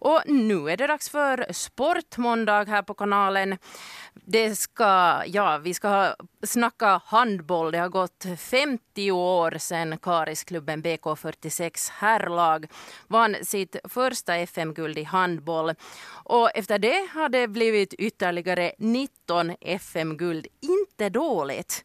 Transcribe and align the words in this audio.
Och 0.00 0.22
nu 0.26 0.70
är 0.70 0.76
det 0.76 0.86
dags 0.86 1.10
för 1.10 1.52
Sportmåndag 1.52 2.64
här 2.64 2.82
på 2.82 2.94
kanalen. 2.94 3.58
Det 4.14 4.56
ska, 4.56 5.22
ja, 5.26 5.58
vi 5.58 5.74
ska 5.74 6.14
snacka 6.42 7.00
handboll. 7.04 7.72
Det 7.72 7.78
har 7.78 7.88
gått 7.88 8.24
50 8.38 9.10
år 9.10 9.58
sedan 9.58 9.98
Karisklubben 9.98 10.82
BK46 10.82 11.90
herrlag 11.92 12.66
vann 13.06 13.36
sitt 13.42 13.76
första 13.84 14.36
FM-guld 14.36 14.98
i 14.98 15.02
handboll. 15.02 15.74
Och 16.24 16.50
efter 16.54 16.78
det 16.78 17.08
har 17.14 17.28
det 17.28 17.48
blivit 17.48 17.94
ytterligare 17.94 18.72
19 18.78 19.52
FM-guld. 19.60 20.46
Inte 20.60 21.08
dåligt. 21.08 21.84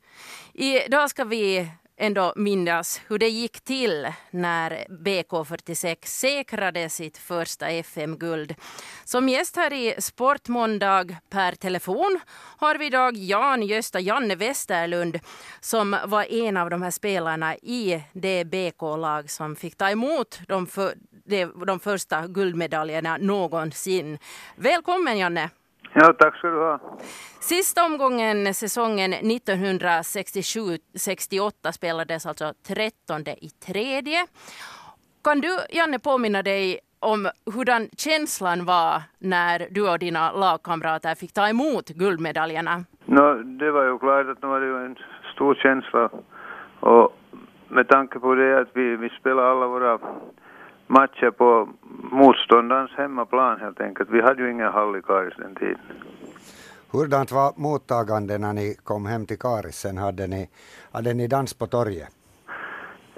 Idag 0.54 1.10
ska 1.10 1.24
vi 1.24 1.70
ändå 1.98 2.34
minnas 2.36 3.02
hur 3.08 3.18
det 3.18 3.30
gick 3.30 3.62
till 3.62 4.08
när 4.32 4.86
BK46 4.90 5.98
säkrade 6.06 6.90
sitt 6.90 7.18
första 7.18 7.70
FM-guld. 7.70 8.56
Som 9.04 9.30
gäst 9.30 9.56
här 9.56 9.74
i 9.74 9.96
Sportmåndag 9.98 11.16
per 11.30 11.52
telefon 11.52 12.20
har 12.58 12.76
vi 12.76 12.86
idag 12.86 13.18
Jan 13.18 13.64
Gösta 13.64 14.00
Janne 14.00 14.36
Westerlund 14.36 15.20
som 15.60 15.98
var 16.06 16.24
en 16.24 16.58
av 16.58 16.70
de 16.70 16.82
här 16.82 16.92
spelarna 16.92 17.56
i 17.56 18.04
det 18.14 18.46
BK-lag 18.46 19.30
som 19.30 19.56
fick 19.56 19.76
ta 19.76 19.90
emot 19.90 20.40
de, 20.48 20.68
för, 20.68 20.94
de, 21.26 21.46
de 21.46 21.80
första 21.80 22.28
guldmedaljerna 22.28 23.18
någonsin. 23.18 24.20
Välkommen 24.56 25.18
Janne! 25.18 25.50
Ja, 25.94 26.14
tack 26.14 26.38
ska 26.38 26.48
du 26.48 26.60
ha. 26.60 26.80
Sista 27.40 27.86
omgången 27.86 28.54
säsongen 28.54 29.14
1967-68 29.14 31.72
spelades 31.72 32.26
alltså 32.26 32.54
13 32.68 33.22
i 33.28 33.50
tredje. 33.50 34.26
Kan 35.24 35.42
du, 35.42 35.58
Janne, 35.70 36.00
påminna 36.00 36.42
dig 36.42 36.80
om 37.00 37.30
hurdan 37.54 37.90
känslan 37.98 38.66
var 38.66 39.02
när 39.20 39.68
du 39.72 39.90
och 39.90 40.00
dina 40.00 40.32
lagkamrater 40.32 41.16
fick 41.16 41.34
ta 41.34 41.50
emot 41.50 41.90
guldmedaljerna? 41.90 42.84
No, 43.06 43.44
det 43.44 43.72
var 43.72 43.84
ju 43.84 44.00
klart 44.00 44.30
att 44.30 44.42
det 44.42 44.48
var 44.48 44.62
en 44.62 44.96
stor 45.34 45.56
känsla. 45.56 46.10
Och 46.80 47.18
med 47.68 47.88
tanke 47.88 48.20
på 48.20 48.36
det 48.36 48.60
att 48.60 48.70
vi, 48.74 48.96
vi 48.96 49.10
spelade 49.10 49.52
alla 49.52 49.68
våra 49.68 50.00
matcher 50.94 51.32
på 51.32 51.70
motståndarens 52.12 52.92
hemmaplan 52.98 53.60
helt 53.60 53.82
enkelt. 53.82 54.10
Vi 54.10 54.22
hade 54.22 54.44
ju 54.44 54.52
ingen 54.52 54.72
hall 54.72 54.96
i 54.96 55.02
Karis 55.02 55.34
den 55.38 55.56
tiden. 55.56 55.82
Hurdant 56.92 57.32
var 57.32 57.54
mottagande 57.58 58.38
när 58.38 58.54
ni 58.54 58.76
kom 58.84 59.06
hem 59.06 59.26
till 59.26 59.40
Karis 59.40 59.76
sen? 59.76 59.98
Hade 59.98 60.28
ni, 60.28 60.50
hade 60.92 61.14
ni 61.14 61.28
dans 61.28 61.54
på 61.54 61.68
torget? 61.68 62.10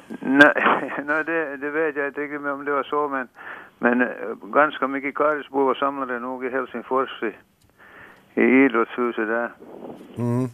Nej, 0.20 0.92
nej 1.06 1.24
det, 1.24 1.58
det 1.58 1.70
vet 1.70 1.96
jag 1.96 2.08
inte 2.08 2.22
riktigt 2.22 2.48
om 2.48 2.66
det 2.66 2.72
var 2.72 2.84
så 2.84 3.08
men, 3.08 3.28
men 3.80 4.02
eh, 4.02 4.08
ganska 4.44 4.88
mycket 4.88 5.16
Karisbor 5.16 5.66
var 5.66 5.76
samlade 5.76 6.20
nog 6.20 6.46
i 6.46 6.50
Helsingfors 6.50 7.24
i, 7.24 7.34
i 8.42 8.66
idrottshuset 8.66 9.28
där. 9.28 9.52
Mm. 10.18 10.48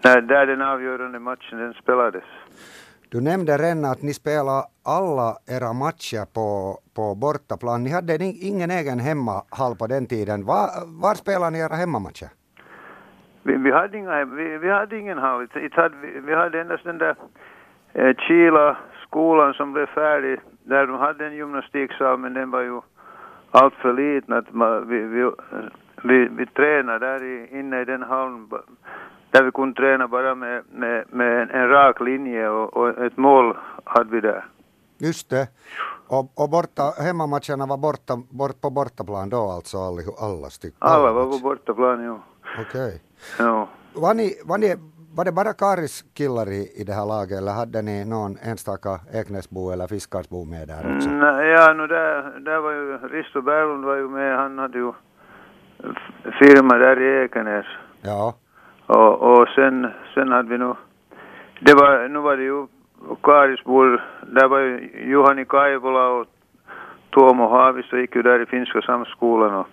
Där, 0.00 0.20
där 0.20 0.46
den 0.46 0.62
avgörande 0.62 1.18
matchen 1.18 1.58
den 1.58 1.74
spelades. 1.74 2.24
Du 3.10 3.20
nämnde 3.20 3.52
redan 3.56 3.84
att 3.84 4.02
ni 4.02 4.12
spelade 4.14 4.62
alla 4.84 5.30
era 5.56 5.72
matcher 5.72 6.24
på, 6.36 6.48
på 6.96 7.14
bortaplan. 7.22 7.84
Ni 7.84 7.90
hade 7.90 8.14
ingen 8.50 8.70
egen 8.70 8.98
hemmahall 9.08 9.74
på 9.80 9.86
den 9.86 10.06
tiden. 10.06 10.44
Var, 10.44 10.66
var 11.02 11.14
spelade 11.14 11.50
ni 11.50 11.58
era 11.58 11.76
hemmamatcher? 11.82 12.30
Vi, 13.42 13.56
vi, 13.56 13.70
hade, 13.70 13.98
inga, 13.98 14.24
vi, 14.24 14.58
vi 14.58 14.70
hade 14.70 14.98
ingen 14.98 15.18
hall. 15.18 15.42
It, 15.42 15.74
hade, 15.74 15.96
vi, 16.02 16.20
vi 16.20 16.34
hade 16.34 16.60
endast 16.60 16.84
den 16.84 16.98
där 16.98 17.16
eh, 17.92 18.16
Kila 18.16 18.76
skolan 19.06 19.54
som 19.54 19.72
blev 19.72 19.86
färdig. 19.86 20.40
Där 20.64 20.86
de 20.86 20.98
hade 20.98 21.26
en 21.26 21.36
gymnastiksal 21.36 22.18
men 22.18 22.34
den 22.34 22.50
var 22.50 22.62
ju 22.62 22.80
allt 23.50 23.74
för 23.74 23.92
liten. 23.92 24.34
Att 24.34 24.54
man, 24.54 24.88
vi, 24.88 24.98
vi, 24.98 25.20
eh, 25.20 25.30
vi, 26.02 26.28
vi 26.38 26.46
tränade 26.46 27.06
där 27.06 27.24
i, 27.24 27.58
inne 27.58 27.80
i 27.80 27.84
den 27.84 28.02
hallen 28.02 28.48
där 29.30 29.42
vi 29.42 29.50
kunde 29.50 29.80
träna 29.80 30.08
bara 30.08 30.34
med, 30.34 30.62
med, 30.72 31.04
med 31.10 31.42
en, 31.42 31.50
en 31.50 31.68
rak 31.68 32.00
linje 32.00 32.48
och, 32.48 32.76
och, 32.76 33.06
ett 33.06 33.16
mål 33.16 33.56
hade 33.84 34.10
vi 34.10 34.20
där. 34.20 34.44
Just 34.98 35.30
det. 35.30 35.48
Och, 36.08 36.42
och 36.42 36.50
borta, 36.50 36.82
hemmamatcherna 37.02 37.66
var 37.66 37.76
borta, 37.76 38.16
bort 38.30 38.60
på 38.60 38.70
bortaplan 38.70 39.28
då 39.28 39.50
alltså 39.50 39.78
alla, 39.78 40.02
alla 40.20 40.50
stycken? 40.50 40.78
Alla 40.78 41.12
var 41.12 41.24
på 41.24 41.38
bortaplan, 41.38 42.04
jo. 42.04 42.20
Okej. 42.60 42.64
Okay. 42.64 42.98
Ja. 43.38 43.68
Var, 43.94 44.14
ni, 44.14 44.32
var, 44.44 44.58
ni, 44.58 44.74
var 45.16 45.24
det 45.24 45.32
bara 45.32 45.52
Karis 45.52 46.04
killar 46.14 46.48
i, 46.50 46.80
i 46.80 46.84
det 46.84 46.92
här 46.92 47.06
laget 47.06 47.38
eller 47.38 47.52
hade 47.52 47.82
ni 47.82 48.04
någon 48.04 48.36
enstaka 48.42 49.00
Eknäsbo 49.12 49.70
eller 49.70 49.86
Fiskarsbo 49.86 50.44
med 50.44 50.68
där 50.68 50.96
också? 50.96 51.08
Mm, 51.08 51.48
ja, 51.48 51.72
no, 51.72 51.86
där, 51.86 52.40
där 52.40 52.60
var 52.60 52.72
ju 52.72 52.98
Risto 52.98 53.42
Berglund 53.42 53.84
var 53.84 53.96
ju 53.96 54.08
med, 54.08 54.36
han 54.36 54.58
hade 54.58 54.78
ju 54.78 54.92
firma 56.38 56.74
där 56.74 57.00
i 57.00 57.24
Ekenäs. 57.24 57.66
Ja. 58.02 58.34
Och, 58.88 59.14
och 59.22 59.48
sen, 59.48 59.86
sen 60.14 60.32
hade 60.32 60.48
vi 60.48 60.58
nog, 60.58 60.76
det 61.60 61.74
var, 61.74 62.08
nu 62.08 62.18
var 62.18 62.36
det 62.36 62.42
ju 62.42 62.66
Karisbor, 63.22 64.04
där 64.22 64.48
var 64.48 64.58
ju 64.58 64.90
Juhani 65.04 65.44
Kaivola 65.44 66.08
och 66.08 66.26
Tuomo 67.10 67.48
Haavisto 67.48 67.96
gick 67.96 68.16
ju 68.16 68.22
där 68.22 68.42
i 68.42 68.46
finska 68.46 68.82
samskolan 68.82 69.54
och 69.54 69.66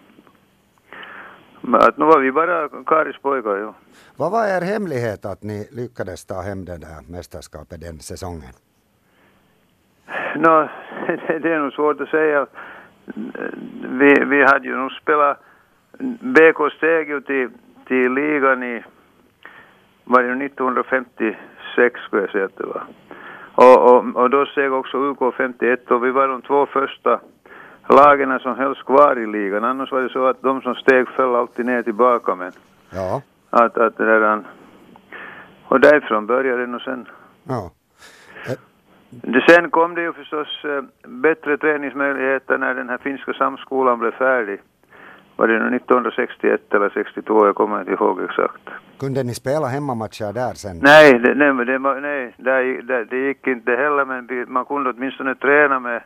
att 1.73 1.97
nu 1.97 2.05
var 2.05 2.19
vi 2.19 2.31
bara 2.31 2.69
Karis 2.85 3.17
pojkar 3.21 3.57
ju. 3.57 3.73
Vad 4.17 4.31
var 4.31 4.45
er 4.57 4.61
hemlighet 4.61 5.25
att 5.25 5.43
ni 5.43 5.67
lyckades 5.71 6.25
ta 6.25 6.41
hem 6.41 6.65
det 6.65 6.77
där 6.77 7.11
mästerskapet 7.11 7.81
den 7.81 7.99
säsongen? 7.99 8.53
Nå, 10.35 10.61
no, 10.61 10.67
det 11.41 11.53
är 11.53 11.59
nog 11.59 11.73
svårt 11.73 12.01
att 12.01 12.09
säga. 12.09 12.47
Vi, 13.99 14.25
vi 14.25 14.43
hade 14.43 14.67
ju 14.67 14.75
nog 14.75 14.91
spelat, 14.91 15.37
BK 16.19 16.71
steg 16.77 17.09
ju 17.09 17.21
till, 17.21 17.49
till 17.87 18.13
ligan 18.13 18.63
i 18.63 18.83
var 20.05 20.23
det 20.23 20.45
1956 20.45 22.01
skulle 22.01 22.21
jag 22.21 22.31
säga 22.31 22.45
att 22.45 22.57
det 22.57 22.65
var. 22.65 22.83
Och, 23.55 23.95
och, 23.95 24.15
och 24.15 24.29
då 24.29 24.45
steg 24.45 24.73
också 24.73 24.97
UK 24.97 25.35
51 25.37 25.91
och 25.91 26.05
vi 26.05 26.11
var 26.11 26.27
de 26.27 26.41
två 26.41 26.65
första 26.65 27.19
lagen 27.89 28.39
som 28.39 28.55
hölls 28.55 28.81
kvar 28.81 29.19
i 29.19 29.27
ligan. 29.27 29.63
Annars 29.63 29.91
var 29.91 30.01
det 30.01 30.09
så 30.09 30.25
att 30.25 30.41
de 30.41 30.61
som 30.61 30.75
steg 30.75 31.07
föll 31.07 31.35
alltid 31.35 31.65
ner 31.65 31.83
tillbaka 31.83 32.35
men 32.35 32.51
ja. 32.89 33.21
att, 33.49 33.77
att 33.77 33.97
det 33.97 34.05
där, 34.05 34.43
och 35.67 35.79
därifrån 35.79 36.25
började 36.25 36.61
det 36.61 36.67
nog 36.67 36.81
sen. 36.81 37.07
Ja. 37.43 37.71
Det, 39.09 39.43
sen 39.49 39.69
kom 39.69 39.95
det 39.95 40.01
ju 40.01 40.13
förstås 40.13 40.65
bättre 41.07 41.57
träningsmöjligheter 41.57 42.57
när 42.57 42.73
den 42.73 42.89
här 42.89 42.97
finska 42.97 43.33
samskolan 43.33 43.99
blev 43.99 44.11
färdig 44.11 44.61
var 45.37 45.47
det 45.47 45.53
nu 45.53 45.75
1961 45.75 46.61
eller 46.73 46.89
62, 46.89 47.45
jag 47.45 47.55
kommer 47.55 47.79
inte 47.79 47.91
ihåg 47.91 48.21
exakt. 48.21 48.63
Kunde 48.99 49.23
ni 49.23 49.33
spela 49.33 49.67
hemmamatcher 49.67 50.33
där 50.33 50.53
sen? 50.53 50.79
Nej, 50.83 51.19
det, 51.19 51.35
nej, 51.35 51.65
det, 51.65 51.79
nej 51.79 52.33
det, 52.37 52.81
det, 52.81 53.05
det 53.05 53.17
gick 53.17 53.47
inte 53.47 53.71
heller, 53.71 54.05
men 54.05 54.53
man 54.53 54.65
kunde 54.65 54.89
åtminstone 54.89 55.35
träna 55.35 55.79
med 55.79 56.01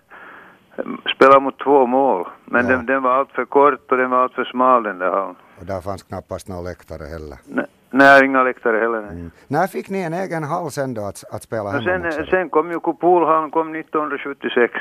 spela 1.15 1.39
mot 1.39 1.59
två 1.59 1.85
mål. 1.85 2.27
Men 2.45 2.65
ja. 2.65 2.71
den, 2.71 2.85
den 2.85 3.03
var 3.03 3.11
allt 3.11 3.31
för 3.31 3.45
kort 3.45 3.91
och 3.91 3.97
den 3.97 4.09
var 4.09 4.23
allt 4.23 4.33
för 4.33 4.45
smal 4.45 4.83
den 4.83 4.99
där 4.99 5.11
hallen. 5.11 5.35
Och 5.59 5.65
där 5.65 5.81
fanns 5.81 6.03
knappast 6.03 6.47
några 6.47 6.61
läktare 6.61 7.05
heller? 7.13 7.37
Nej, 7.45 7.65
nej 7.89 8.25
inga 8.25 8.43
läktare 8.43 8.77
heller. 8.77 9.01
Nej. 9.01 9.11
Mm. 9.11 9.31
När 9.47 9.67
fick 9.67 9.89
ni 9.89 9.99
en 10.01 10.13
egen 10.13 10.43
hall 10.43 10.71
sen 10.71 10.93
då 10.93 11.01
att, 11.01 11.23
att 11.35 11.43
spela 11.43 11.69
hemmamatcher? 11.69 12.11
Sen, 12.11 12.25
sen 12.25 12.49
kom 12.49 12.71
ju 12.71 12.79
Kupolhallen 12.79 13.51
kom 13.51 13.75
1976. 13.75 14.73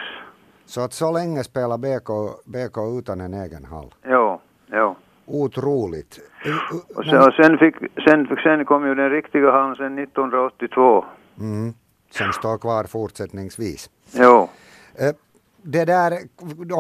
Så 0.64 0.80
att 0.84 0.92
så 0.92 1.12
länge 1.12 1.40
spelar 1.44 1.78
BK, 1.78 2.08
BK 2.54 2.76
utan 2.98 3.20
en 3.20 3.34
egen 3.34 3.64
hall? 3.64 3.90
Jo. 4.14 4.17
Otroligt. 5.28 6.18
Och 6.96 7.04
sen, 7.04 7.18
och 7.18 7.32
sen, 7.32 7.58
fick, 7.58 7.74
sen, 8.04 8.36
sen 8.42 8.64
kom 8.64 8.86
ju 8.86 8.94
den 8.94 9.10
riktiga 9.10 9.50
hallen 9.50 9.76
sen 9.76 9.98
1982. 9.98 11.04
Mm, 11.40 11.72
som 12.10 12.32
står 12.32 12.58
kvar 12.58 12.84
fortsättningsvis. 12.84 13.90
Jo. 14.14 14.48
Det 15.62 15.84
där, 15.84 16.12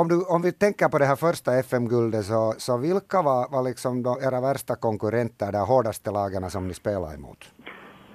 om, 0.00 0.08
du, 0.08 0.16
om 0.34 0.42
vi 0.42 0.52
tänker 0.52 0.88
på 0.88 0.98
det 0.98 1.04
här 1.04 1.16
första 1.16 1.58
FM-guldet, 1.58 2.24
så, 2.24 2.54
så 2.58 2.76
vilka 2.76 3.22
var, 3.22 3.52
var 3.52 3.62
liksom 3.62 4.02
de, 4.02 4.16
era 4.26 4.40
värsta 4.40 4.74
konkurrenter, 4.76 5.52
de 5.52 5.58
hårdaste 5.58 6.10
lagarna 6.10 6.50
som 6.50 6.68
ni 6.68 6.74
spelade 6.74 7.14
emot? 7.14 7.52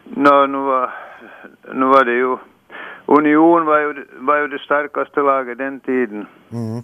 No, 0.04 0.46
nu, 0.48 0.58
var, 0.58 0.94
nu 1.74 1.86
var 1.86 2.06
det 2.06 2.14
ju 2.14 2.38
Union 3.06 3.66
var 3.66 3.80
ju, 3.80 4.06
var 4.20 4.38
ju 4.38 4.48
det 4.48 4.60
starkaste 4.60 5.20
laget 5.20 5.58
den 5.58 5.80
tiden. 5.80 6.28
Mm. 6.52 6.84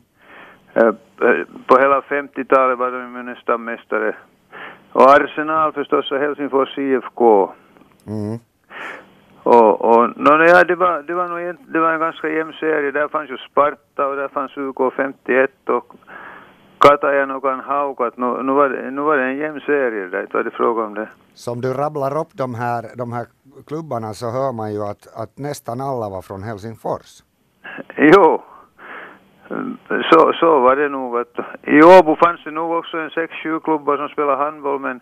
På 1.67 1.77
hela 1.79 2.01
50-talet 2.01 2.79
var 2.79 2.91
de 2.91 3.25
nästan 3.25 3.63
mästare. 3.63 4.15
Och 4.91 5.11
Arsenal 5.11 5.73
förstås 5.73 6.11
och 6.11 6.19
Helsingfors 6.19 6.77
IFK. 6.77 7.53
Mm. 8.07 8.39
Och, 9.43 9.81
och 9.81 10.17
no, 10.17 10.43
ja, 10.43 10.63
det, 10.63 10.75
var, 10.75 11.03
det, 11.03 11.13
var 11.13 11.27
nog, 11.27 11.57
det 11.67 11.79
var 11.79 11.93
en 11.93 11.99
ganska 11.99 12.29
jämn 12.29 12.53
serie. 12.53 12.91
Där 12.91 13.07
fanns 13.07 13.29
ju 13.29 13.37
Sparta 13.37 14.07
och 14.07 14.15
där 14.15 14.27
fanns 14.27 14.57
UK 14.57 14.93
51 14.95 15.69
och 15.69 15.93
Katajan 16.79 17.31
och 17.31 17.43
Haukat. 17.43 18.17
Nu, 18.17 18.43
nu, 18.43 18.51
var 18.51 18.69
det, 18.69 18.91
nu 18.91 19.01
var 19.01 19.17
det 19.17 19.23
en 19.23 19.37
jämn 19.37 19.59
serie 19.59 20.07
där, 20.07 20.21
inte 20.21 20.37
var 20.37 20.43
det 20.43 20.51
fråga 20.51 20.83
om 20.83 20.93
det. 20.93 21.09
Som 21.33 21.61
du 21.61 21.73
rabblar 21.73 22.17
upp 22.21 22.33
de 22.33 22.55
här, 22.55 22.85
de 22.97 23.11
här 23.11 23.25
klubbarna 23.67 24.13
så 24.13 24.25
hör 24.25 24.51
man 24.53 24.73
ju 24.73 24.81
att, 24.81 25.21
att 25.23 25.37
nästan 25.37 25.81
alla 25.81 26.09
var 26.09 26.21
från 26.21 26.43
Helsingfors. 26.43 27.23
Jo, 27.97 28.38
Så, 30.12 30.34
så 30.40 30.60
var 30.60 30.75
det 30.75 30.90
nog. 30.90 31.18
Att, 31.18 31.36
I 31.63 31.81
Åbo 31.81 32.16
fanns 32.16 32.44
det 32.44 32.51
nog 32.51 32.72
också 32.72 32.98
en 32.98 33.10
sex, 33.10 33.34
sju 33.44 33.60
klubbar 33.60 33.98
som 33.98 34.10
spelade 34.10 34.38
handboll 34.44 34.80
men, 34.80 35.00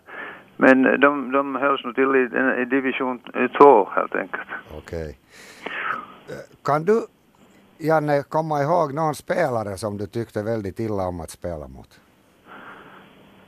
men 0.56 1.00
de, 1.00 1.32
de 1.32 1.54
hölls 1.56 1.84
nog 1.84 1.94
till 1.94 2.16
i, 2.16 2.60
i 2.62 2.64
division 2.64 3.18
2 3.58 3.88
helt 3.94 4.14
enkelt. 4.14 4.48
Okej. 4.78 5.18
Eh, 6.28 6.34
Kan 6.64 6.84
du, 6.84 7.00
Janne, 7.78 8.22
komma 8.28 8.62
ihåg 8.62 8.94
någon 8.94 9.14
spelare 9.14 9.76
som 9.76 9.96
du 9.98 10.06
tyckte 10.06 10.42
väldigt 10.42 10.80
illa 10.80 11.02
om 11.08 11.20
att 11.20 11.30
spela 11.30 11.68
mot? 11.68 12.00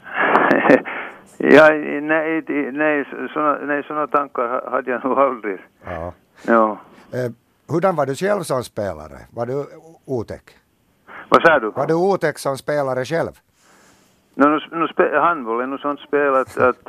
ja, 1.39 1.69
nej, 2.03 2.45
nej, 2.73 3.05
såna, 3.35 3.59
nej, 3.63 3.83
såna 3.83 4.07
tankar 4.07 4.49
ha- 4.49 4.71
hade 4.71 4.91
jag 4.91 5.05
nog 5.05 5.19
aldrig. 5.19 5.59
Ja. 5.85 6.13
Ja. 6.47 6.79
Eh, 7.13 7.31
Hurdan 7.75 7.97
var 7.97 8.07
du 8.07 8.15
själv 8.15 8.41
som 8.43 8.65
spelare? 8.65 9.19
Var 9.31 9.47
du 9.47 9.65
otäck? 10.07 10.51
Vad 11.31 11.43
sa 11.43 11.59
du? 11.59 11.71
Var 11.71 11.87
du 11.87 11.95
otäck 11.95 12.39
som 12.39 12.59
spelare 12.59 13.05
själv? 13.05 13.31
No, 14.35 14.47
nu, 14.47 14.61
nu 14.79 14.89
spe, 14.89 15.19
handboll 15.19 15.61
är 15.61 15.67
nog 15.67 15.81
sånt 15.81 16.01
spel 16.01 16.35
att, 16.35 16.59
att 16.59 16.89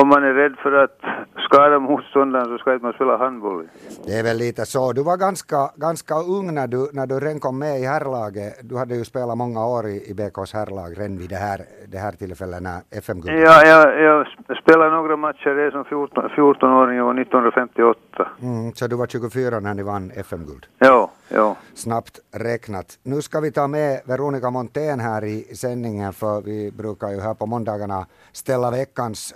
om 0.00 0.08
man 0.08 0.24
är 0.24 0.34
rädd 0.34 0.56
för 0.62 0.72
att 0.72 0.98
skada 1.46 1.78
motståndaren 1.78 2.46
så 2.46 2.58
ska 2.58 2.72
inte 2.72 2.84
man 2.84 2.92
spela 2.92 3.16
handboll. 3.16 3.68
Det 4.06 4.12
är 4.12 4.22
väl 4.22 4.36
lite 4.36 4.66
så. 4.66 4.92
Du 4.92 5.02
var 5.02 5.16
ganska, 5.16 5.70
ganska 5.76 6.14
ung 6.14 6.54
när 6.54 6.66
du, 6.66 6.90
när 6.92 7.06
du 7.06 7.14
redan 7.20 7.40
kom 7.40 7.58
med 7.58 7.80
i 7.80 7.84
herrlaget. 7.84 8.52
Du 8.62 8.76
hade 8.76 8.94
ju 8.94 9.04
spelat 9.04 9.38
många 9.38 9.66
år 9.66 9.86
i, 9.86 10.10
i 10.10 10.14
BKs 10.14 10.52
herrlag 10.52 10.90
redan 11.00 11.18
vid 11.18 11.30
det 11.30 11.36
här, 11.36 11.60
det 11.92 11.98
här 11.98 12.12
tillfället 12.12 12.62
när 12.62 12.80
FM-guldet. 12.90 13.40
Ja, 13.40 13.66
jag, 13.66 14.00
jag 14.02 14.26
spelade 14.62 14.90
några 14.90 15.16
matcher 15.16 15.54
redan 15.54 15.72
som 15.72 15.84
14, 15.84 16.24
14-åring 16.36 17.02
år 17.02 17.20
1958. 17.20 18.00
Mm, 18.42 18.72
så 18.72 18.86
du 18.86 18.96
var 18.96 19.06
24 19.06 19.60
när 19.60 19.74
ni 19.74 19.82
vann 19.82 20.10
FM-guld. 20.16 20.66
Ja, 20.78 21.10
ja. 21.28 21.56
Snabbt 21.74 22.18
räknat. 22.34 22.86
Nu 23.02 23.22
ska 23.22 23.40
vi 23.40 23.52
ta 23.52 23.66
med 23.68 24.00
Veronica 24.04 24.50
Montén 24.50 25.00
här 25.00 25.24
i 25.24 25.42
sändningen 25.42 26.12
för 26.12 26.40
vi 26.40 26.72
brukar 26.72 27.08
ju 27.08 27.20
här 27.20 27.34
på 27.34 27.46
måndagarna 27.46 28.06
ställa 28.32 28.70
veckans 28.70 29.34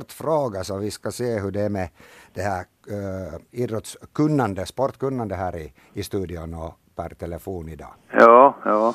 sportfråga 0.00 0.64
så 0.64 0.76
vi 0.76 0.90
ska 0.90 1.10
se 1.10 1.40
hur 1.40 1.50
det 1.50 1.60
är 1.60 1.68
med 1.68 1.88
det 2.34 2.42
här 2.42 2.64
uh, 2.90 3.40
idrottskunnande, 3.50 4.66
sportkunnande 4.66 5.34
här 5.34 5.56
i, 5.56 5.72
i 5.92 6.02
studion 6.02 6.54
och 6.54 6.74
per 6.96 7.08
telefon 7.08 7.68
idag. 7.68 7.94
Ja, 8.12 8.56
ja. 8.64 8.94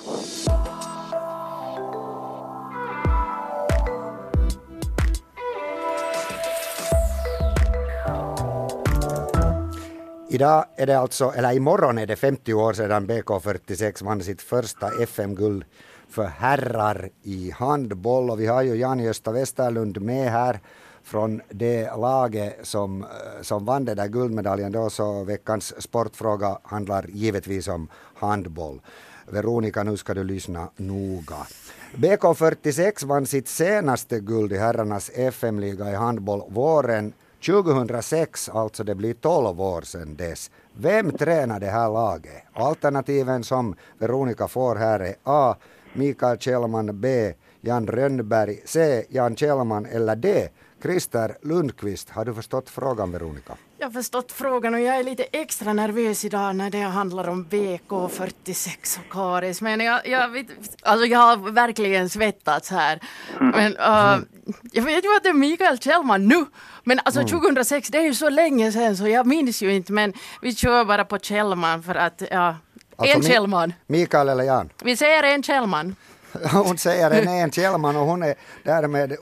Idag 10.30 10.66
är 10.78 10.86
det 10.86 11.00
alltså, 11.00 11.32
eller 11.36 11.54
imorgon 11.54 11.98
är 11.98 12.08
det 12.08 12.16
50 12.16 12.54
år 12.54 12.74
sedan 12.74 13.08
BK46 13.08 14.06
vann 14.06 14.22
sitt 14.22 14.42
första 14.42 15.04
FM-guld 15.04 15.66
för 16.10 16.24
herrar 16.24 17.10
i 17.24 17.52
handboll 17.52 18.30
och 18.30 18.40
vi 18.40 18.48
har 18.48 18.62
ju 18.62 18.76
Jan-Gösta 18.76 19.32
Westerlund 19.32 20.02
med 20.02 20.32
här 20.32 20.60
från 21.06 21.42
det 21.50 21.92
laget 21.98 22.60
som, 22.64 23.04
eh, 23.04 23.42
som 23.42 23.66
vann 23.66 23.86
den 23.86 23.98
där 23.98 24.08
guldmedaljen 24.08 24.72
då 24.72 24.90
så 24.90 25.24
veckans 25.24 25.82
sportfråga 25.82 26.60
handlar 26.64 27.06
givetvis 27.08 27.68
om 27.68 27.88
handboll. 28.14 28.82
Veronica, 29.28 29.84
nu 29.84 29.98
ska 29.98 30.14
du 30.14 30.24
lyssna 30.24 30.70
noga. 30.76 31.48
BK46 31.96 33.06
vann 33.06 33.26
sitt 33.26 33.48
senaste 33.48 34.20
guld 34.20 34.54
i 34.54 34.58
herrarnas 34.58 35.12
FM-liga 35.16 35.92
i 35.92 35.96
handboll 35.96 36.44
våren 36.50 37.14
2006, 37.46 38.50
alltså 38.50 38.84
det 38.84 38.96
blir 38.96 39.14
12 39.14 39.62
år 39.62 39.82
sedan 39.82 40.16
dess. 40.16 40.52
Vem 40.74 41.12
tränar 41.12 41.60
det 41.60 41.70
här 41.70 41.90
laget? 41.90 42.44
Alternativen 42.54 43.44
som 43.44 43.76
Veronica 43.98 44.48
får 44.48 44.76
här 44.76 45.00
är 45.00 45.16
A. 45.24 45.56
Mikael 45.96 46.38
Kjellman, 46.38 47.02
B. 47.02 47.34
Jan 47.62 47.88
Rönnberg, 47.88 48.62
C. 48.66 49.06
Jan 49.10 49.36
Kjellman 49.36 49.86
eller 49.86 50.16
D. 50.16 50.50
Christer 50.82 51.38
Lundqvist. 51.42 52.10
Har 52.10 52.26
du 52.26 52.34
förstått 52.34 52.70
frågan 52.70 53.12
Veronica? 53.12 53.54
Jag 53.78 53.88
har 53.88 53.92
förstått 53.92 54.32
frågan 54.32 54.74
och 54.74 54.80
jag 54.80 54.96
är 54.96 55.04
lite 55.04 55.24
extra 55.24 55.74
nervös 55.74 56.26
idag 56.26 56.56
när 56.56 56.70
det 56.70 56.82
handlar 56.82 57.30
om 57.30 57.46
BK46 57.46 59.00
och 59.00 59.12
Karis. 59.12 59.62
Men 59.62 59.80
jag, 59.80 60.08
jag, 60.08 60.30
vet, 60.30 60.48
alltså 60.82 61.06
jag 61.06 61.20
har 61.20 61.52
verkligen 61.52 62.10
svettats 62.10 62.72
här. 62.72 63.00
Men 63.40 63.72
uh, 63.78 64.26
jag 64.72 64.84
vet 64.84 65.06
ju 65.06 65.16
att 65.16 65.24
det 65.24 65.30
är 65.30 65.34
Mikael 65.34 65.80
Kjellman 65.80 66.28
nu. 66.28 66.46
Men 66.84 67.00
alltså 67.06 67.28
2006, 67.28 67.90
det 67.90 67.98
är 67.98 68.04
ju 68.04 68.14
så 68.14 68.30
länge 68.30 68.72
sedan 68.72 68.98
så 68.98 69.08
jag 69.08 69.28
minns 69.28 69.62
ju 69.62 69.74
inte. 69.74 69.94
Men 69.94 70.14
vi 70.42 70.56
kör 70.56 70.86
bara 70.86 71.06
på 71.06 71.18
Kjellman 71.20 71.84
för 71.84 71.96
att, 71.96 72.24
ja, 72.32 72.56
Alltså, 72.98 73.18
en 73.18 73.24
Kjellman. 73.24 73.74
Mikael 73.88 74.30
eller 74.30 74.44
Jan? 74.44 74.70
Vi 74.84 74.96
säger 74.98 75.24
en 75.24 75.44
Kjellman. 75.44 75.96
Hon 76.54 76.78
säger 76.78 77.12
en 77.12 77.28
en 77.28 77.52
Kjellman 77.52 77.96
och 77.96 78.06
hon 78.06 78.24
är 78.24 78.36
därmed 78.64 79.12
uh, 79.12 79.18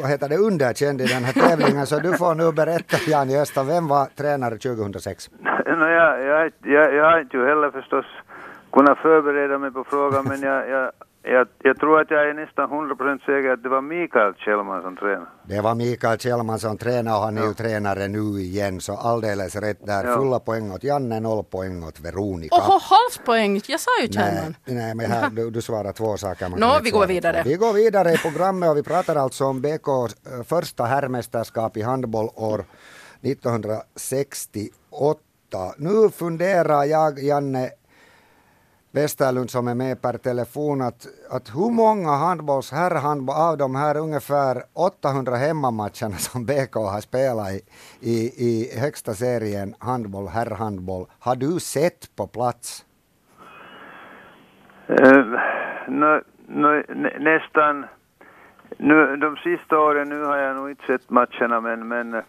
vad 0.00 0.10
heter 0.10 0.28
det, 0.28 0.36
underkänd 0.36 1.00
i 1.00 1.06
den 1.06 1.24
här 1.24 1.32
tävlingen 1.32 1.86
så 1.86 1.98
du 1.98 2.16
får 2.16 2.34
nu 2.34 2.52
berätta 2.52 2.96
Jan 3.06 3.30
Gösta, 3.30 3.64
vem 3.64 3.88
var 3.88 4.06
tränare 4.06 4.58
2006? 4.58 5.30
No, 5.80 5.86
jag, 5.86 6.24
jag, 6.24 6.52
jag, 6.62 6.94
jag 6.94 7.04
har 7.04 7.20
inte 7.20 7.36
ju 7.36 7.46
heller 7.46 7.70
förstås 7.70 8.06
kunnat 8.72 8.98
förbereda 8.98 9.58
mig 9.58 9.70
på 9.70 9.84
frågan 9.84 10.24
men 10.24 10.40
jag, 10.42 10.68
jag, 10.68 10.92
jag, 11.22 11.48
jag 11.62 11.78
tror 11.80 12.00
att 12.00 12.10
jag 12.10 12.28
är 12.30 12.34
nästan 12.34 12.70
100% 12.70 13.18
säker 13.18 13.48
att 13.50 13.62
det 13.62 13.68
var 13.68 13.80
Mikael 13.80 14.34
Kjellman 14.34 14.82
som 14.82 14.96
tränade. 14.96 15.26
Det 15.44 15.60
var 15.60 15.74
Mikael 15.74 16.18
Kjellman 16.18 16.58
som 16.58 16.78
tränade 16.78 17.16
och 17.16 17.22
han 17.22 17.38
är 17.38 17.46
ju 17.46 17.54
tränare 17.54 18.08
nu 18.08 18.18
igen 18.40 18.80
så 18.80 18.96
alldeles 18.96 19.56
rätt 19.56 19.86
där. 19.86 20.04
Ja. 20.04 20.16
Fulla 20.16 20.40
poäng 20.40 20.72
åt 20.72 20.84
Janne, 20.84 21.20
noll 21.20 21.44
poäng 21.44 21.84
åt 21.84 22.00
Veronica. 22.00 22.56
Oho, 22.56 22.78
halvpoäng! 22.82 23.60
Jag 23.66 23.80
sa 23.80 23.90
ju 24.02 24.08
Nej, 24.14 24.24
Kjellman. 24.34 24.54
nej, 24.64 24.94
men 24.94 25.10
här, 25.10 25.30
du, 25.36 25.50
du 25.50 25.62
svarar 25.62 25.92
två 25.92 26.16
saker. 26.16 26.48
man 26.48 26.60
Nå, 26.60 26.70
inte 26.72 26.82
vi 26.84 26.90
går 26.90 27.06
vidare. 27.06 27.42
två. 27.42 27.48
Vi 27.50 27.56
går 27.56 27.72
vidare 27.72 28.12
i 28.12 28.16
programmet 28.18 28.70
och 28.70 28.76
vi 28.76 28.82
pratar 28.82 29.16
alltså 29.16 29.44
om 29.44 29.60
BKs 29.60 30.16
eh, 30.26 30.42
första 30.48 30.84
herrmästerskap 30.84 31.76
i 31.76 31.82
handboll 31.82 32.28
år 32.34 32.64
1968. 33.22 35.20
Nu 35.76 36.10
funderar 36.10 36.84
jag, 36.84 37.18
Janne 37.22 37.70
Westerlund 38.92 39.50
som 39.50 39.68
är 39.68 39.74
med 39.74 40.02
per 40.02 40.18
telefon, 40.18 40.80
att, 40.82 41.06
att 41.30 41.48
hur 41.54 41.70
många 41.70 42.10
handbolls, 42.10 42.72
herrhandboll, 42.72 43.36
av 43.36 43.58
de 43.58 43.74
här 43.74 43.96
ungefär 43.96 44.62
800 44.72 45.36
hemmamatcherna 45.36 46.16
som 46.16 46.44
BK 46.44 46.74
har 46.74 47.00
spelat 47.00 47.50
i, 47.50 47.60
i, 48.00 48.16
i 48.46 48.80
högsta 48.80 49.14
serien 49.14 49.74
handboll, 49.78 50.28
herrhandboll, 50.28 51.06
har 51.20 51.36
du 51.36 51.60
sett 51.60 52.16
på 52.16 52.26
plats? 52.26 52.84
Eh, 54.86 55.18
uh, 55.18 55.38
no, 55.88 56.22
no, 56.46 56.82
nä, 56.94 57.18
nästan, 57.18 57.86
nu, 58.78 59.16
de 59.16 59.36
sista 59.36 59.78
åren 59.78 60.08
nu 60.08 60.24
har 60.24 60.36
jag 60.36 60.56
nog 60.56 60.70
inte 60.70 60.86
sett 60.86 61.10
matcherna 61.10 61.60
men, 61.60 61.88
men 61.88 62.22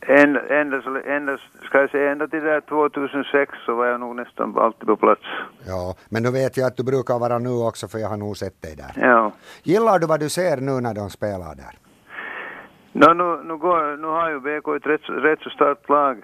ända, 0.00 0.40
ända, 0.60 0.82
så- 0.82 1.00
ända, 1.06 1.38
ska 1.64 1.80
jag 1.80 1.90
säga, 1.90 2.12
ända 2.12 2.26
till 2.28 2.42
där 2.42 2.60
2006 2.60 3.52
så 3.66 3.74
var 3.74 3.86
jag 3.86 4.00
nog 4.00 4.16
nästan 4.16 4.58
alltid 4.58 4.86
på 4.88 4.96
plats. 4.96 5.22
Ja, 5.66 5.94
men 6.10 6.22
nu 6.22 6.30
vet 6.30 6.56
jag 6.56 6.66
att 6.66 6.76
du 6.76 6.84
brukar 6.84 7.18
vara 7.18 7.38
nu 7.38 7.50
också 7.50 7.88
för 7.88 7.98
jag 7.98 8.08
har 8.08 8.16
nog 8.16 8.36
sett 8.36 8.62
dig 8.62 8.76
där. 8.76 9.08
Ja. 9.08 9.32
Gillar 9.62 9.98
du 9.98 10.06
vad 10.06 10.20
du 10.20 10.28
ser 10.28 10.56
nu 10.56 10.80
när 10.80 10.94
de 10.94 11.10
spelar 11.10 11.54
där? 11.54 11.74
No, 12.92 13.12
nu, 13.14 13.42
nu, 13.48 13.56
går, 13.56 13.96
nu 13.96 14.06
har 14.06 14.30
ju 14.30 14.40
BK 14.40 14.68
ett 14.76 14.86
rätt, 14.86 15.08
rätt 15.08 15.40
så 15.40 15.50
starkt 15.50 15.88
lag 15.88 16.16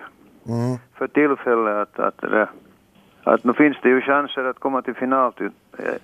Mm. 0.49 0.79
för 0.99 1.09
tillfället 1.09 1.77
att, 1.77 1.99
att, 1.99 2.19
där- 2.21 2.51
att 3.25 3.45
nu 3.45 3.53
finns 3.53 3.77
det 3.83 3.89
ju 3.89 4.01
chanser 4.01 4.45
att 4.45 4.59
komma 4.59 4.83
till 4.83 4.95
final 4.95 5.33
till, 5.33 5.51
eh, 5.79 5.95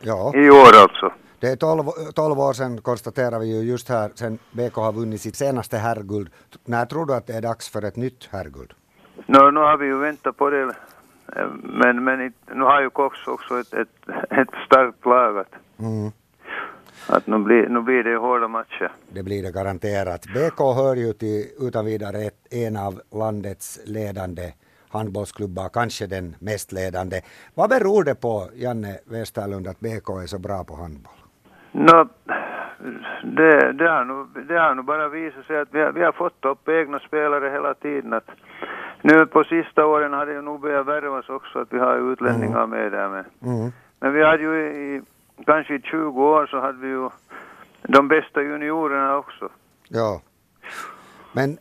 Ja, 0.00 0.32
i 0.34 0.50
år 0.50 0.72
alltså. 0.82 1.12
Det 1.42 1.48
är 1.52 1.56
12, 1.56 1.84
12 2.14 2.40
år 2.40 2.52
sedan 2.52 2.80
konstaterar 2.80 3.38
vi 3.38 3.46
ju 3.46 3.70
just 3.70 3.88
här 3.88 4.10
sen 4.14 4.38
BK 4.52 4.74
har 4.76 4.92
vunnit 4.92 5.20
sitt 5.20 5.36
senaste 5.36 5.76
herrguld. 5.78 6.30
När 6.64 6.86
tror 6.86 7.06
du 7.06 7.14
att 7.14 7.26
det 7.26 7.32
är 7.32 7.42
dags 7.42 7.68
för 7.68 7.82
ett 7.84 7.96
nytt 7.96 8.28
herrguld? 8.32 8.72
No, 9.26 9.50
nu 9.50 9.60
har 9.60 9.76
vi 9.76 9.86
ju 9.86 9.98
väntat 9.98 10.36
på 10.36 10.50
det. 10.50 10.62
eh, 10.62 11.46
Men, 11.62 12.04
men 12.04 12.32
nu 12.54 12.62
har 12.64 12.82
ju 12.82 12.90
Cox 12.90 13.16
också 13.26 13.60
ett, 13.60 13.72
ett, 13.74 13.88
ett 14.30 14.48
starkt 14.66 15.06
lag. 15.06 15.38
Att, 15.38 15.52
Mm. 15.78 16.10
att 17.08 17.26
nu, 17.26 17.38
blir, 17.38 17.68
nu 17.68 17.80
blir 17.82 18.04
det 18.04 18.16
hårda 18.16 18.48
matcher. 18.48 18.92
Det 19.12 19.22
blir 19.22 19.42
det 19.42 19.50
garanterat. 19.52 20.22
BK 20.26 20.58
hör 20.58 20.96
ju 20.96 21.12
till 21.12 21.46
utan 21.60 21.84
vidare 21.84 22.18
ett, 22.22 22.46
en 22.50 22.76
av 22.76 23.00
landets 23.12 23.80
ledande 23.84 24.52
handbollsklubbar, 24.88 25.68
kanske 25.68 26.06
den 26.06 26.36
mest 26.38 26.72
ledande. 26.72 27.20
Vad 27.54 27.70
beror 27.70 28.04
det 28.04 28.14
på, 28.14 28.48
Janne 28.54 28.98
Westerlund, 29.04 29.66
att 29.68 29.80
BK 29.80 30.08
är 30.22 30.26
så 30.26 30.38
bra 30.38 30.64
på 30.64 30.74
handboll? 30.76 31.12
No, 31.72 32.08
det, 33.24 33.72
det, 33.72 33.88
har 33.88 34.04
nog, 34.04 34.26
det 34.48 34.58
har 34.58 34.74
nog 34.74 34.84
bara 34.84 35.08
visat 35.08 35.46
sig 35.46 35.60
att 35.60 35.68
vi 35.70 35.80
har, 35.80 35.92
vi 35.92 36.02
har 36.04 36.12
fått 36.12 36.44
upp 36.44 36.68
egna 36.68 36.98
spelare 36.98 37.50
hela 37.50 37.74
tiden. 37.74 38.12
Att 38.12 38.28
nu 39.02 39.26
på 39.26 39.44
sista 39.44 39.86
åren 39.86 40.12
har 40.12 40.26
det 40.26 40.32
ju 40.32 40.42
nog 40.42 40.60
börjat 40.60 40.86
värvas 40.86 41.28
också 41.28 41.58
att 41.58 41.72
vi 41.72 41.78
har 41.78 42.12
utlänningar 42.12 42.66
med 42.66 42.92
där. 42.92 43.08
Men, 43.08 43.24
Mm. 43.54 43.72
men 44.00 44.12
vi 44.12 44.24
hade 44.24 44.42
ju 44.42 44.54
i, 44.62 45.02
kanske 45.46 45.74
i 45.74 45.80
20 45.82 46.22
år 46.22 46.46
så 46.46 46.60
hade 46.60 46.78
vi 46.78 46.88
ju 46.88 47.08
de 47.82 48.08
bästa 48.08 48.42
juniorerna 48.42 49.16
också. 49.16 49.48
Ja. 49.88 50.20
Men 51.32 51.58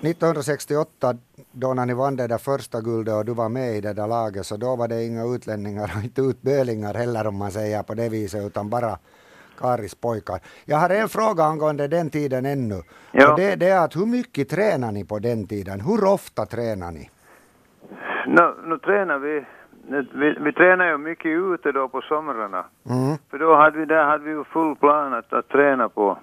1968 0.00 1.14
då 1.52 1.74
när 1.74 1.86
ni 1.86 1.94
vann 1.94 2.16
det 2.16 2.26
där 2.26 2.38
första 2.38 2.80
guldet 2.80 3.14
och 3.14 3.24
du 3.24 3.34
var 3.34 3.48
med 3.48 3.76
i 3.76 3.80
det 3.80 3.92
där 3.92 4.06
laget 4.06 4.46
så 4.46 4.56
då 4.56 4.76
var 4.76 4.88
det 4.88 5.04
inga 5.04 5.24
utlänningar 5.34 5.92
och 5.96 6.04
inte 6.04 6.20
utbölingar 6.22 6.94
heller 6.94 7.26
om 7.26 7.36
man 7.36 7.50
säger 7.50 7.82
på 7.82 7.94
det 7.94 8.08
viset 8.08 8.46
utan 8.46 8.70
bara 8.70 8.98
Karis 9.58 9.94
pojkar. 9.94 10.40
Jag 10.64 10.76
har 10.76 10.90
en 10.90 11.08
fråga 11.08 11.44
angående 11.44 11.88
den 11.88 12.10
tiden 12.10 12.46
ännu. 12.46 12.82
Ja. 13.12 13.32
Och 13.32 13.38
det, 13.38 13.56
det 13.56 13.68
är 13.68 13.84
att 13.84 13.96
hur 13.96 14.06
mycket 14.06 14.48
tränar 14.48 14.92
ni 14.92 15.04
på 15.04 15.18
den 15.18 15.46
tiden? 15.46 15.80
Hur 15.80 16.04
ofta 16.04 16.46
tränar 16.46 16.90
ni? 16.90 17.10
Nu, 18.26 18.54
nu 18.64 18.78
tränar 18.78 19.18
vi, 19.18 19.44
vi, 20.12 20.36
vi 20.40 20.52
tränar 20.52 20.86
ju 20.86 20.98
mycket 20.98 21.26
ute 21.26 21.72
då 21.72 21.88
på 21.88 22.00
somrarna. 22.00 22.64
Mm. 22.90 23.16
För 23.30 23.38
då 23.38 23.56
hade 23.56 23.78
vi, 23.78 23.84
där 23.84 24.04
hade 24.04 24.24
vi 24.24 24.30
ju 24.30 24.44
full 24.44 24.76
plan 24.76 25.14
att, 25.14 25.32
att 25.32 25.48
träna 25.48 25.88
på. 25.88 26.18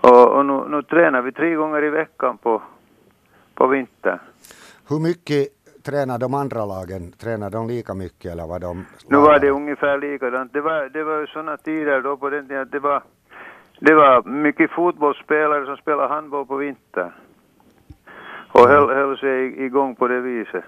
Och, 0.00 0.28
och 0.36 0.46
nu, 0.46 0.64
nu 0.68 0.82
tränar 0.82 1.22
vi 1.22 1.32
tre 1.32 1.54
gånger 1.54 1.84
i 1.84 1.90
veckan 1.90 2.38
på, 2.38 2.62
på 3.54 3.66
vintern. 3.66 4.18
Hur 4.88 5.00
mycket 5.00 5.48
tränar 5.90 6.18
de 6.18 6.34
andra 6.34 6.64
lagen? 6.64 7.12
Tränar 7.12 7.50
de 7.50 7.68
lika 7.68 7.94
mycket 7.94 8.32
eller 8.32 8.46
vad 8.46 8.60
de? 8.60 8.86
Nu 9.06 9.16
var 9.16 9.38
det 9.38 9.50
ungefär 9.50 9.98
likadant. 9.98 10.52
Det 10.52 10.60
var, 10.60 10.88
det 10.88 11.04
var 11.04 11.20
ju 11.20 11.26
sådana 11.26 11.56
tider 11.56 12.00
då 12.00 12.16
på 12.16 12.30
den 12.30 12.48
tiden 12.48 12.62
att 12.62 12.72
det 12.72 12.78
var, 12.78 13.02
det 13.80 13.94
var 13.94 14.22
mycket 14.22 14.70
fotbollsspelare 14.70 15.66
som 15.66 15.76
spelade 15.76 16.08
handboll 16.08 16.46
på 16.46 16.56
vintern. 16.56 17.12
Och 18.52 18.68
höll, 18.68 18.94
höll 18.94 19.18
sig 19.18 19.64
igång 19.64 19.94
på 19.94 20.08
det 20.08 20.20
viset. 20.20 20.64